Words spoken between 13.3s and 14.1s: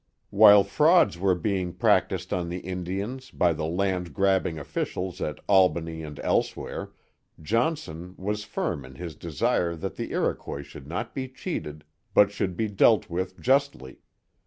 justly.